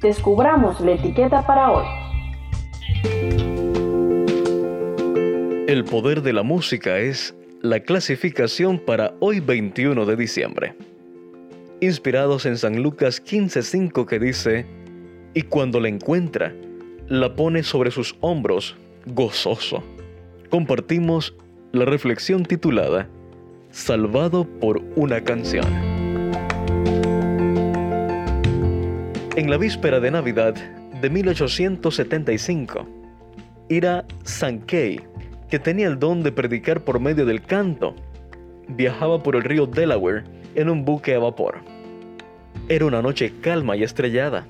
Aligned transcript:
descubramos 0.00 0.80
la 0.80 0.92
etiqueta 0.92 1.46
para 1.46 1.70
hoy. 1.70 1.84
El 5.66 5.84
poder 5.84 6.22
de 6.22 6.32
la 6.32 6.42
música 6.42 6.98
es 6.98 7.34
la 7.62 7.80
clasificación 7.80 8.78
para 8.78 9.14
hoy 9.20 9.40
21 9.40 10.04
de 10.04 10.16
diciembre. 10.16 10.76
Inspirados 11.80 12.46
en 12.46 12.58
San 12.58 12.82
Lucas 12.82 13.22
15:5 13.22 14.06
que 14.06 14.18
dice, 14.18 14.66
y 15.32 15.42
cuando 15.42 15.80
la 15.80 15.88
encuentra, 15.88 16.54
la 17.08 17.34
pone 17.34 17.62
sobre 17.62 17.90
sus 17.90 18.16
hombros, 18.20 18.76
gozoso. 19.06 19.82
Compartimos 20.50 21.34
la 21.72 21.84
reflexión 21.84 22.44
titulada 22.44 23.08
Salvado 23.70 24.44
por 24.60 24.80
una 24.94 25.22
canción. 25.22 25.93
En 29.36 29.50
la 29.50 29.56
víspera 29.56 29.98
de 29.98 30.12
Navidad 30.12 30.54
de 30.54 31.10
1875, 31.10 32.86
Ira 33.68 34.04
Sankey, 34.22 35.00
que 35.50 35.58
tenía 35.58 35.88
el 35.88 35.98
don 35.98 36.22
de 36.22 36.30
predicar 36.30 36.82
por 36.82 37.00
medio 37.00 37.26
del 37.26 37.42
canto, 37.42 37.96
viajaba 38.68 39.24
por 39.24 39.34
el 39.34 39.42
río 39.42 39.66
Delaware 39.66 40.22
en 40.54 40.68
un 40.68 40.84
buque 40.84 41.16
a 41.16 41.18
vapor. 41.18 41.56
Era 42.68 42.86
una 42.86 43.02
noche 43.02 43.32
calma 43.40 43.76
y 43.76 43.82
estrellada, 43.82 44.46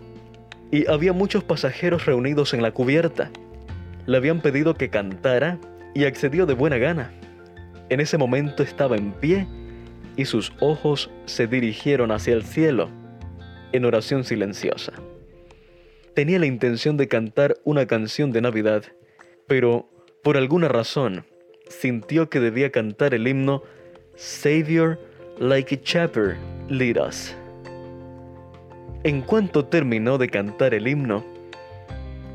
y 0.71 0.87
había 0.87 1.15
muchos 1.15 1.43
pasajeros 1.43 2.05
reunidos 2.05 2.53
en 2.53 2.61
la 2.61 2.73
cubierta. 2.73 3.31
Le 4.05 4.19
habían 4.19 4.43
pedido 4.43 4.75
que 4.75 4.91
cantara 4.91 5.57
y 5.95 6.05
accedió 6.05 6.45
de 6.45 6.53
buena 6.53 6.77
gana. 6.77 7.11
En 7.89 8.01
ese 8.01 8.19
momento 8.19 8.63
estaba 8.63 8.97
en 8.99 9.13
pie 9.13 9.47
y 10.19 10.27
sus 10.27 10.53
ojos 10.61 11.11
se 11.25 11.47
dirigieron 11.47 12.11
hacia 12.11 12.35
el 12.35 12.43
cielo 12.43 12.91
en 13.75 13.85
oración 13.85 14.23
silenciosa. 14.23 14.93
Tenía 16.15 16.39
la 16.39 16.47
intención 16.47 16.97
de 16.97 17.09
cantar 17.09 17.57
una 17.65 17.87
canción 17.87 18.31
de 18.31 18.41
Navidad, 18.41 18.85
pero 19.49 19.91
por 20.23 20.37
alguna 20.37 20.69
razón 20.69 21.27
sintió 21.69 22.31
que 22.31 22.39
debía 22.39 22.71
cantar 22.71 23.15
el 23.15 23.27
himno 23.27 23.65
Savior, 24.15 24.99
like 25.41 25.75
a 25.75 25.79
shepherd, 25.83 26.37
lead 26.69 26.97
us. 27.05 27.35
En 29.03 29.23
cuanto 29.23 29.65
terminó 29.65 30.19
de 30.19 30.29
cantar 30.29 30.73
el 30.73 30.87
himno, 30.87 31.25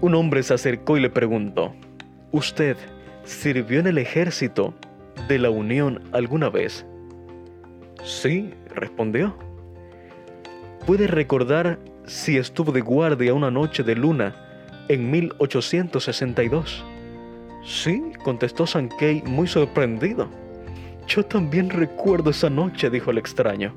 un 0.02 0.16
hombre 0.16 0.44
se 0.44 0.54
acercó 0.54 0.98
y 0.98 1.02
le 1.02 1.10
preguntó, 1.10 1.74
¿Usted 2.34 2.76
sirvió 3.24 3.80
en 3.80 3.88
el 3.88 3.98
ejército 3.98 4.74
de 5.30 5.40
la 5.40 5.50
Unión 5.50 6.04
alguna 6.12 6.50
vez? 6.50 6.86
Sí, 8.04 8.54
respondió. 8.76 9.49
¿Puede 10.90 11.06
recordar 11.06 11.78
si 12.08 12.38
estuvo 12.38 12.72
de 12.72 12.82
guardia 12.82 13.36
una 13.36 13.52
noche 13.52 13.84
de 13.84 13.94
luna 13.94 14.34
en 14.88 15.12
1862? 15.12 16.84
Sí, 17.64 18.02
contestó 18.24 18.66
Sankey 18.66 19.22
muy 19.24 19.48
sorprendido. 19.48 20.28
Yo 21.06 21.24
también 21.24 21.70
recuerdo 21.70 22.32
esa 22.32 22.50
noche, 22.50 22.90
dijo 22.90 23.12
el 23.12 23.20
extraño. 23.20 23.72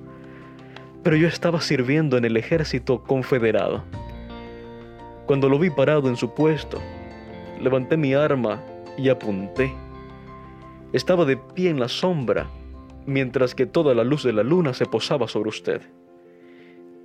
Pero 1.02 1.16
yo 1.16 1.28
estaba 1.28 1.60
sirviendo 1.60 2.16
en 2.16 2.24
el 2.24 2.38
ejército 2.38 3.02
confederado. 3.02 3.84
Cuando 5.26 5.50
lo 5.50 5.58
vi 5.58 5.68
parado 5.68 6.08
en 6.08 6.16
su 6.16 6.32
puesto, 6.32 6.80
levanté 7.60 7.98
mi 7.98 8.14
arma 8.14 8.62
y 8.96 9.10
apunté. 9.10 9.70
Estaba 10.94 11.26
de 11.26 11.36
pie 11.36 11.68
en 11.68 11.78
la 11.78 11.88
sombra, 11.88 12.46
mientras 13.04 13.54
que 13.54 13.66
toda 13.66 13.94
la 13.94 14.02
luz 14.02 14.24
de 14.24 14.32
la 14.32 14.42
luna 14.42 14.72
se 14.72 14.86
posaba 14.86 15.28
sobre 15.28 15.50
usted. 15.50 15.82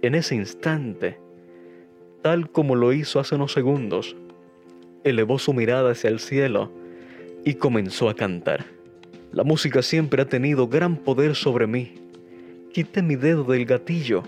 En 0.02 0.13
ese 0.13 0.35
instante, 0.35 1.18
tal 2.22 2.52
como 2.52 2.75
lo 2.75 2.94
hizo 2.94 3.19
hace 3.19 3.34
unos 3.34 3.52
segundos, 3.52 4.16
elevó 5.03 5.40
su 5.40 5.53
mirada 5.53 5.91
hacia 5.91 6.09
el 6.09 6.19
cielo 6.19 6.72
y 7.44 7.56
comenzó 7.56 8.08
a 8.08 8.16
cantar. 8.16 8.66
La 9.31 9.44
música 9.44 9.81
siempre 9.81 10.22
ha 10.22 10.30
tenido 10.30 10.68
gran 10.68 10.97
poder 10.97 11.35
sobre 11.35 11.66
mí. 11.66 11.96
Quité 12.74 13.02
mi 13.02 13.16
dedo 13.16 13.44
del 13.44 13.66
gatillo. 13.66 14.24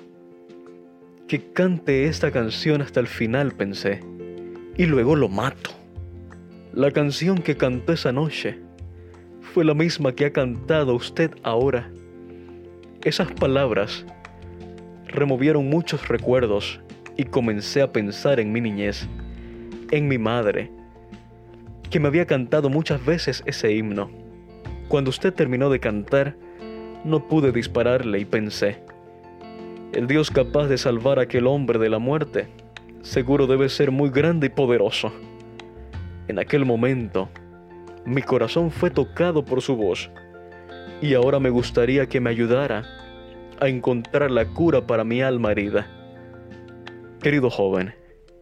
Que 1.27 1.51
cante 1.51 2.05
esta 2.05 2.31
canción 2.31 2.81
hasta 2.81 2.99
el 2.99 3.07
final, 3.07 3.51
pensé, 3.51 3.99
y 4.75 4.85
luego 4.87 5.15
lo 5.15 5.29
mato. 5.29 5.69
La 6.73 6.89
canción 6.91 7.39
que 7.39 7.57
cantó 7.57 7.93
esa 7.93 8.11
noche 8.11 8.57
fue 9.53 9.63
la 9.65 9.75
misma 9.75 10.13
que 10.13 10.25
ha 10.25 10.33
cantado 10.33 10.95
usted 10.95 11.31
ahora. 11.43 11.91
Esas 13.03 13.31
palabras 13.31 14.05
removieron 15.11 15.69
muchos 15.69 16.07
recuerdos 16.07 16.79
y 17.17 17.25
comencé 17.25 17.81
a 17.81 17.91
pensar 17.91 18.39
en 18.39 18.51
mi 18.51 18.61
niñez, 18.61 19.07
en 19.91 20.07
mi 20.07 20.17
madre, 20.17 20.71
que 21.89 21.99
me 21.99 22.07
había 22.07 22.25
cantado 22.25 22.69
muchas 22.69 23.03
veces 23.05 23.43
ese 23.45 23.73
himno. 23.73 24.09
Cuando 24.87 25.09
usted 25.09 25.33
terminó 25.33 25.69
de 25.69 25.79
cantar, 25.79 26.35
no 27.03 27.27
pude 27.27 27.51
dispararle 27.51 28.19
y 28.19 28.25
pensé, 28.25 28.83
el 29.93 30.07
Dios 30.07 30.29
capaz 30.29 30.67
de 30.67 30.77
salvar 30.77 31.19
a 31.19 31.23
aquel 31.23 31.47
hombre 31.47 31.79
de 31.79 31.89
la 31.89 31.99
muerte, 31.99 32.47
seguro 33.01 33.47
debe 33.47 33.69
ser 33.69 33.91
muy 33.91 34.09
grande 34.09 34.47
y 34.47 34.49
poderoso. 34.49 35.11
En 36.27 36.37
aquel 36.37 36.63
momento, 36.63 37.29
mi 38.05 38.21
corazón 38.21 38.69
fue 38.69 38.91
tocado 38.91 39.43
por 39.43 39.61
su 39.61 39.75
voz, 39.75 40.11
y 41.01 41.15
ahora 41.15 41.39
me 41.39 41.49
gustaría 41.49 42.07
que 42.07 42.19
me 42.19 42.29
ayudara 42.29 42.83
a 43.59 43.67
encontrar 43.67 44.31
la 44.31 44.45
cura 44.45 44.85
para 44.85 45.03
mi 45.03 45.21
alma 45.21 45.51
herida. 45.51 45.87
Querido 47.21 47.49
joven, 47.49 47.93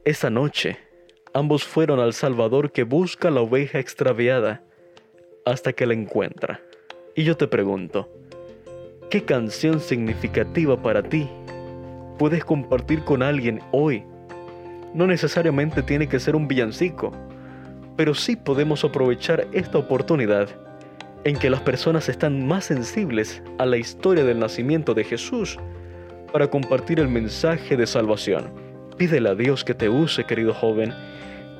esa 0.05 0.29
noche 0.29 0.77
ambos 1.33 1.63
fueron 1.63 1.99
al 1.99 2.13
Salvador 2.13 2.71
que 2.71 2.83
busca 2.83 3.31
la 3.31 3.41
oveja 3.41 3.79
extraviada 3.79 4.63
hasta 5.45 5.73
que 5.73 5.85
la 5.85 5.93
encuentra. 5.93 6.61
Y 7.15 7.23
yo 7.23 7.35
te 7.37 7.47
pregunto, 7.47 8.09
¿qué 9.09 9.23
canción 9.23 9.79
significativa 9.79 10.81
para 10.81 11.03
ti 11.03 11.29
puedes 12.19 12.43
compartir 12.45 13.03
con 13.03 13.23
alguien 13.23 13.61
hoy? 13.71 14.03
No 14.93 15.07
necesariamente 15.07 15.81
tiene 15.81 16.07
que 16.07 16.19
ser 16.19 16.35
un 16.35 16.47
villancico, 16.47 17.11
pero 17.95 18.13
sí 18.13 18.35
podemos 18.35 18.83
aprovechar 18.83 19.47
esta 19.51 19.77
oportunidad 19.79 20.49
en 21.23 21.37
que 21.37 21.49
las 21.49 21.61
personas 21.61 22.09
están 22.09 22.47
más 22.47 22.65
sensibles 22.65 23.41
a 23.57 23.65
la 23.65 23.77
historia 23.77 24.23
del 24.23 24.39
nacimiento 24.39 24.93
de 24.93 25.03
Jesús 25.03 25.57
para 26.31 26.47
compartir 26.47 26.99
el 26.99 27.07
mensaje 27.07 27.77
de 27.77 27.87
salvación. 27.87 28.51
Pídele 28.97 29.29
a 29.29 29.35
Dios 29.35 29.63
que 29.63 29.73
te 29.73 29.89
use, 29.89 30.23
querido 30.23 30.53
joven, 30.53 30.93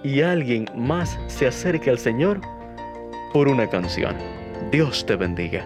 y 0.04 0.22
alguien 0.22 0.66
más 0.76 1.20
se 1.28 1.48
acerque 1.48 1.90
al 1.90 2.00
Señor 2.00 2.42
por 3.34 3.48
una 3.48 3.70
canción. 3.70 4.16
Dios 4.72 5.06
te 5.06 5.16
bendiga. 5.16 5.66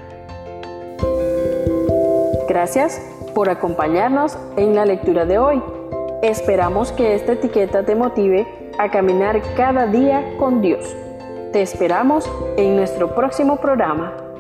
Gracias 2.47 3.02
por 3.34 3.50
acompañarnos 3.50 4.37
en 4.58 4.76
la 4.76 4.85
lectura 4.85 5.26
de 5.26 5.37
hoy. 5.37 5.61
Esperamos 6.22 6.91
que 6.91 7.16
esta 7.16 7.34
etiqueta 7.34 7.85
te 7.85 7.96
motive 7.96 8.46
a 8.78 8.91
caminar 8.91 9.41
cada 9.55 9.87
día 9.87 10.35
con 10.37 10.61
Dios. 10.61 10.96
Te 11.52 11.62
esperamos 11.62 12.32
en 12.56 12.78
nuestro 12.78 13.14
próximo 13.14 13.58
programa. 13.58 14.31